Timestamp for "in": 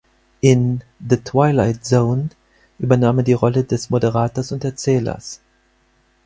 0.41-0.81